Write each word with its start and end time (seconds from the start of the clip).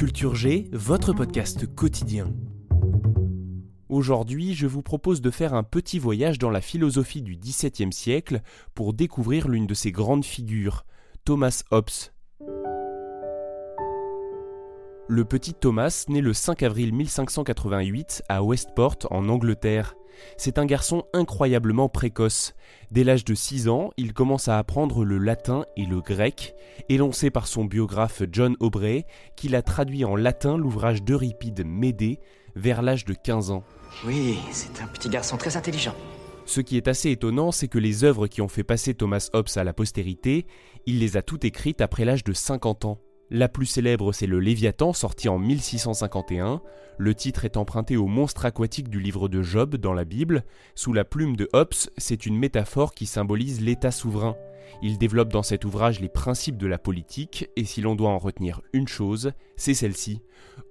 Culture 0.00 0.34
G, 0.34 0.66
votre 0.72 1.12
podcast 1.12 1.66
quotidien. 1.74 2.32
Aujourd'hui, 3.90 4.54
je 4.54 4.66
vous 4.66 4.80
propose 4.80 5.20
de 5.20 5.30
faire 5.30 5.52
un 5.52 5.62
petit 5.62 5.98
voyage 5.98 6.38
dans 6.38 6.48
la 6.48 6.62
philosophie 6.62 7.20
du 7.20 7.36
XVIIe 7.36 7.92
siècle 7.92 8.40
pour 8.72 8.94
découvrir 8.94 9.46
l'une 9.46 9.66
de 9.66 9.74
ses 9.74 9.92
grandes 9.92 10.24
figures, 10.24 10.86
Thomas 11.26 11.64
Hobbes. 11.70 11.90
Le 15.06 15.24
petit 15.26 15.52
Thomas 15.52 16.06
naît 16.08 16.22
le 16.22 16.32
5 16.32 16.62
avril 16.62 16.94
1588 16.94 18.22
à 18.30 18.42
Westport 18.42 18.96
en 19.10 19.28
Angleterre. 19.28 19.96
C'est 20.36 20.58
un 20.58 20.66
garçon 20.66 21.04
incroyablement 21.12 21.88
précoce. 21.88 22.54
Dès 22.90 23.04
l'âge 23.04 23.24
de 23.24 23.34
6 23.34 23.68
ans, 23.68 23.90
il 23.96 24.12
commence 24.12 24.48
à 24.48 24.58
apprendre 24.58 25.04
le 25.04 25.18
latin 25.18 25.64
et 25.76 25.86
le 25.86 26.00
grec, 26.00 26.54
et 26.88 26.96
l'on 26.96 27.12
sait 27.12 27.30
par 27.30 27.46
son 27.46 27.64
biographe 27.64 28.22
John 28.30 28.56
Aubrey 28.60 29.06
qu'il 29.36 29.54
a 29.54 29.62
traduit 29.62 30.04
en 30.04 30.16
latin 30.16 30.56
l'ouvrage 30.56 31.02
d'Euripide 31.02 31.64
Médée 31.64 32.20
vers 32.56 32.82
l'âge 32.82 33.04
de 33.04 33.14
15 33.14 33.50
ans. 33.50 33.64
Oui, 34.04 34.38
c'est 34.50 34.82
un 34.82 34.86
petit 34.86 35.08
garçon 35.08 35.36
très 35.36 35.56
intelligent. 35.56 35.94
Ce 36.46 36.60
qui 36.60 36.76
est 36.76 36.88
assez 36.88 37.10
étonnant, 37.10 37.52
c'est 37.52 37.68
que 37.68 37.78
les 37.78 38.02
œuvres 38.02 38.26
qui 38.26 38.42
ont 38.42 38.48
fait 38.48 38.64
passer 38.64 38.94
Thomas 38.94 39.28
Hobbes 39.32 39.50
à 39.56 39.62
la 39.62 39.72
postérité, 39.72 40.46
il 40.86 40.98
les 40.98 41.16
a 41.16 41.22
toutes 41.22 41.44
écrites 41.44 41.80
après 41.80 42.04
l'âge 42.04 42.24
de 42.24 42.32
50 42.32 42.86
ans. 42.86 42.98
La 43.32 43.48
plus 43.48 43.66
célèbre, 43.66 44.12
c'est 44.12 44.26
le 44.26 44.40
Léviathan, 44.40 44.92
sorti 44.92 45.28
en 45.28 45.38
1651. 45.38 46.60
Le 46.98 47.14
titre 47.14 47.44
est 47.44 47.56
emprunté 47.56 47.96
au 47.96 48.08
monstre 48.08 48.44
aquatique 48.44 48.88
du 48.88 48.98
livre 48.98 49.28
de 49.28 49.40
Job 49.40 49.76
dans 49.76 49.92
la 49.92 50.04
Bible. 50.04 50.42
Sous 50.74 50.92
la 50.92 51.04
plume 51.04 51.36
de 51.36 51.48
Hobbes, 51.52 51.74
c'est 51.96 52.26
une 52.26 52.36
métaphore 52.36 52.92
qui 52.92 53.06
symbolise 53.06 53.60
l'État 53.60 53.92
souverain. 53.92 54.34
Il 54.82 54.98
développe 54.98 55.32
dans 55.32 55.44
cet 55.44 55.64
ouvrage 55.64 56.00
les 56.00 56.08
principes 56.08 56.56
de 56.56 56.66
la 56.66 56.78
politique, 56.78 57.48
et 57.54 57.64
si 57.64 57.80
l'on 57.80 57.94
doit 57.94 58.10
en 58.10 58.18
retenir 58.18 58.62
une 58.72 58.88
chose, 58.88 59.30
c'est 59.56 59.74
celle-ci. 59.74 60.22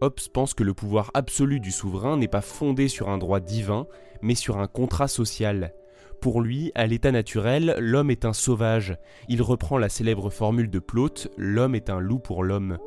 Hobbes 0.01 0.19
pense 0.33 0.53
que 0.53 0.63
le 0.63 0.73
pouvoir 0.73 1.11
absolu 1.13 1.61
du 1.61 1.71
souverain 1.71 2.17
n'est 2.17 2.27
pas 2.27 2.41
fondé 2.41 2.89
sur 2.89 3.07
un 3.07 3.17
droit 3.17 3.39
divin, 3.39 3.87
mais 4.21 4.35
sur 4.35 4.57
un 4.57 4.67
contrat 4.67 5.07
social. 5.07 5.73
Pour 6.21 6.41
lui, 6.41 6.71
à 6.75 6.85
l'état 6.85 7.11
naturel, 7.11 7.75
l'homme 7.79 8.11
est 8.11 8.25
un 8.25 8.33
sauvage. 8.33 8.97
Il 9.29 9.41
reprend 9.41 9.77
la 9.77 9.87
célèbre 9.87 10.29
formule 10.29 10.69
de 10.69 10.79
Plaute 10.79 11.29
L'homme 11.37 11.75
est 11.75 11.89
un 11.89 11.99
loup 11.99 12.19
pour 12.19 12.43
l'homme. 12.43 12.77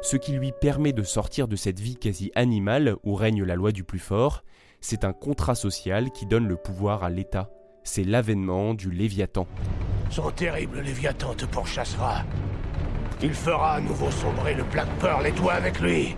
Ce 0.00 0.16
qui 0.16 0.32
lui 0.32 0.52
permet 0.52 0.92
de 0.92 1.02
sortir 1.02 1.48
de 1.48 1.56
cette 1.56 1.80
vie 1.80 1.96
quasi 1.96 2.30
animale 2.36 2.94
où 3.02 3.16
règne 3.16 3.42
la 3.42 3.56
loi 3.56 3.72
du 3.72 3.82
plus 3.82 3.98
fort, 3.98 4.44
c'est 4.80 5.04
un 5.04 5.12
contrat 5.12 5.56
social 5.56 6.12
qui 6.12 6.24
donne 6.24 6.46
le 6.46 6.56
pouvoir 6.56 7.02
à 7.02 7.10
l'État. 7.10 7.50
C'est 7.82 8.04
l'avènement 8.04 8.74
du 8.74 8.92
Léviathan. 8.92 9.48
Son 10.10 10.30
terrible 10.30 10.80
Léviathan 10.80 11.34
te 11.34 11.46
pourchassera. 11.46 12.22
Il 13.20 13.34
fera 13.34 13.74
à 13.74 13.80
nouveau 13.80 14.10
sombrer 14.12 14.54
le 14.54 14.62
Black 14.62 14.88
Pearl 15.00 15.26
et 15.26 15.32
toi 15.32 15.54
avec 15.54 15.80
lui. 15.80 16.14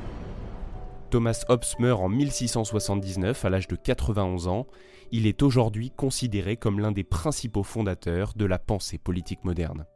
Thomas 1.10 1.44
Hobbes 1.48 1.64
meurt 1.80 2.00
en 2.00 2.08
1679 2.08 3.44
à 3.44 3.50
l'âge 3.50 3.66
de 3.66 3.74
91 3.74 4.46
ans. 4.46 4.66
Il 5.10 5.26
est 5.26 5.42
aujourd'hui 5.42 5.90
considéré 5.90 6.56
comme 6.56 6.78
l'un 6.78 6.92
des 6.92 7.02
principaux 7.02 7.64
fondateurs 7.64 8.32
de 8.36 8.44
la 8.44 8.60
pensée 8.60 8.96
politique 8.96 9.44
moderne. 9.44 9.86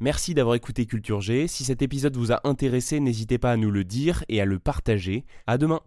Merci 0.00 0.32
d'avoir 0.32 0.56
écouté 0.56 0.86
Culture 0.86 1.20
G. 1.20 1.46
Si 1.46 1.64
cet 1.64 1.82
épisode 1.82 2.16
vous 2.16 2.32
a 2.32 2.40
intéressé, 2.44 3.00
n'hésitez 3.00 3.36
pas 3.36 3.52
à 3.52 3.58
nous 3.58 3.70
le 3.70 3.84
dire 3.84 4.24
et 4.30 4.40
à 4.40 4.46
le 4.46 4.58
partager. 4.58 5.26
À 5.46 5.58
demain. 5.58 5.80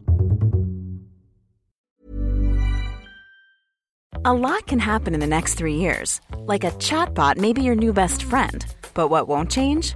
In 4.25 5.19
the 5.19 5.27
next 5.27 5.57
three 5.57 5.75
years. 5.75 6.21
Like 6.47 6.63
a 6.63 6.71
chatbot 6.79 7.37
your 7.57 7.75
new 7.75 7.91
best 7.91 8.23
friend. 8.23 8.63
But 8.93 9.09
what 9.09 9.27
won't 9.27 9.51
change? 9.51 9.95